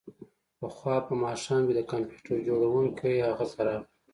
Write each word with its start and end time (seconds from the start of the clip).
پخوا 0.59 0.95
په 1.07 1.13
ماښام 1.23 1.61
کې 1.67 1.73
د 1.75 1.81
کمپیوټر 1.91 2.37
جوړونکی 2.47 3.13
هغه 3.27 3.45
ته 3.53 3.61
راغی 3.67 3.87